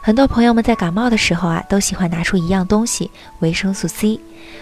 [0.00, 4.18] 很多朋友们在感冒的时候啊，都喜欢拿出一样东西——维生素 C。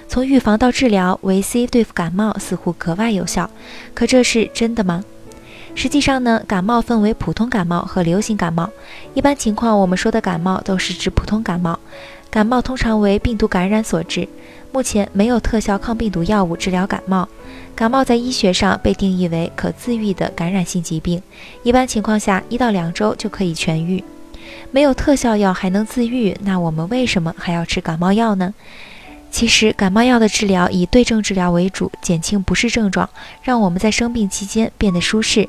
[0.09, 3.49] 从预防到治疗，维 C 对付感冒似乎格外有效。
[3.95, 5.05] 可这是真的吗？
[5.75, 8.69] 实际上呢，感冒分为普通感冒和流行感冒。
[9.15, 11.79] 一般情况，我们说的感冒都是指普通感冒。
[12.31, 14.27] 感冒通常为病毒感染所致。
[14.73, 17.29] 目前没有特效抗病毒药物治疗感冒。
[17.75, 21.23] 感冒在医学上被定义为可自愈的感染性疾病，
[21.63, 24.03] 一般情况下一到两周就可以痊愈。
[24.71, 28.55] 没有特效药还能自愈，那我们为什么还要吃感冒药呢？
[29.31, 33.09] 其实感冒药的治疗以对症治疗为主，减轻不适症状，
[33.43, 35.47] 让我们在生病期间变得舒适。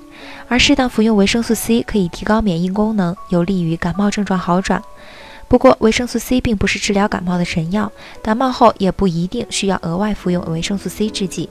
[0.50, 4.82] 而适当服用维生素 C 可以提高免疫功能，有利于感冒症状好转。
[5.48, 7.90] 不过，维生素 C 并不是治疗感冒的神药，
[8.22, 11.50] 感冒后也不一定需要额外服用维生素 C 制剂。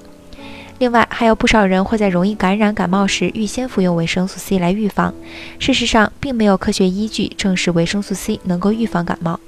[0.79, 5.15] 另外，还有不少人会在容易感染感冒时预先服用维生素 C 来预防。
[5.59, 9.41] 事实上，并没有科学依据证实维生素 C 能够预防感冒。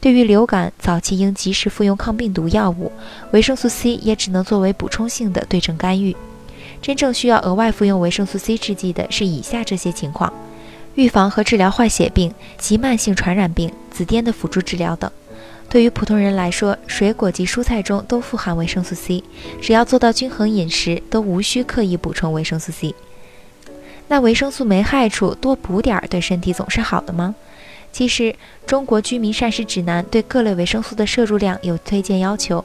[0.00, 2.92] 对于流感，早期应及时服用抗病毒药物，
[3.32, 6.14] 维生素 C 也只能作为补充性的对症干预。
[6.82, 10.32] 真正需要额外服用维生素 C 制剂的是以下这些情况：
[10.94, 15.10] 预防和治疗坏血病及慢性传染病、紫癜的辅助治疗等。
[15.70, 19.22] 对于普通人来说，水果及蔬菜中都富含维生素 C，
[19.60, 22.94] 只要做到均衡饮食，都无需刻意补充维生素 C。
[24.08, 27.34] 那维生素没害处，多补点儿对身体总是好的吗？
[27.92, 28.32] 其实，
[28.66, 32.64] 《中国居民膳食指南》对各类维生素的摄入量有推荐要求，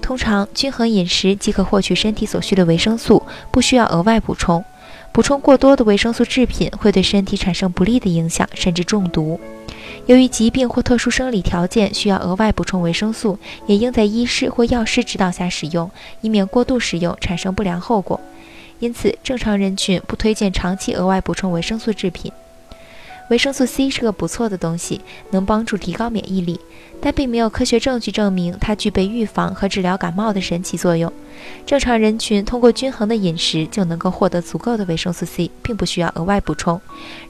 [0.00, 4.64] 通常均衡饮食即可获取身体所需的维生素，不需要额外补充。
[5.12, 9.40] 补充过多的维生素制品会对身体产生不利的影响，甚至中毒。
[10.06, 18.20] 由于疾病或特殊生理条件需要额外补充维生素，也应在医师或药师指导下使用，以免过度使用产生不良后果。
[18.78, 22.32] 因此，正常人群不推荐长期额外补充维生素制品。
[23.30, 26.60] 维生素 C 是个不错的东西，能帮助提高免疫力，
[27.00, 31.12] 但并没有科学证据证明它具备预防和治疗感冒的神奇作用。
[31.64, 36.80] 正常人群通过均衡的饮食就能够获得足够的维生素 C，并不需要额外补充。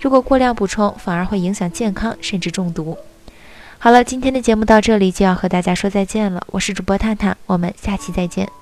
[0.01, 2.97] 如果过量补充，反而会影响健康，甚至中毒。
[3.79, 6.43] 好了，今天的节目到这里就要和大家说再见了。
[6.49, 8.60] 我是主播探探，我们下期再见。